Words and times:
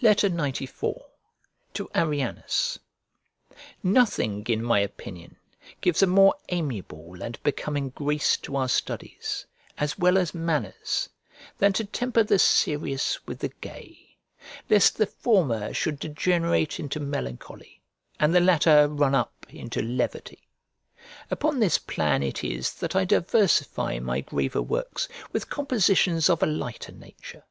XCIV 0.00 1.00
To 1.74 1.90
ARRIANUS 1.92 2.78
NOTHING, 3.82 4.46
in 4.46 4.62
my 4.62 4.78
opinion, 4.78 5.38
gives 5.80 6.04
a 6.04 6.06
more 6.06 6.36
amiable 6.50 7.20
and 7.20 7.42
becoming 7.42 7.88
grace 7.88 8.36
to 8.36 8.54
our 8.54 8.68
studies, 8.68 9.44
as 9.76 9.98
well 9.98 10.18
as 10.18 10.32
manners, 10.32 11.08
than 11.58 11.72
to 11.72 11.84
temper 11.84 12.22
the 12.22 12.38
serious 12.38 13.26
with 13.26 13.40
the 13.40 13.48
gay, 13.60 14.16
lest 14.70 14.98
the 14.98 15.06
former 15.08 15.74
should 15.74 15.98
degenerate 15.98 16.78
into 16.78 17.00
melancholy, 17.00 17.82
and 18.20 18.32
the 18.32 18.38
latter 18.40 18.86
run 18.86 19.16
up 19.16 19.46
into 19.48 19.82
levity. 19.82 20.46
Upon 21.28 21.58
this 21.58 21.76
plan 21.78 22.22
it 22.22 22.44
is 22.44 22.72
that 22.74 22.94
I 22.94 23.04
diversify 23.04 23.98
my 23.98 24.20
graver 24.20 24.62
works 24.62 25.08
with 25.32 25.50
compositions 25.50 26.30
of 26.30 26.40
a 26.44 26.46
lighter 26.46 26.92
nature. 26.92 27.42